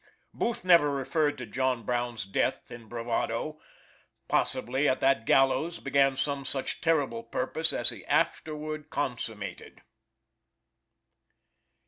Booth 0.33 0.65
never 0.65 0.89
referred 0.89 1.37
to 1.37 1.45
John 1.45 1.83
Brown's 1.83 2.25
death 2.25 2.71
in 2.71 2.87
bravado; 2.87 3.61
possibly 4.27 4.89
at 4.89 4.99
that 4.99 5.27
gallows 5.27 5.77
began 5.77 6.17
some 6.17 6.43
such 6.43 6.81
terrible 6.81 7.21
purpose 7.21 7.71
as 7.71 7.91
he 7.91 8.03
afterward 8.07 8.89
consummated. 8.89 9.83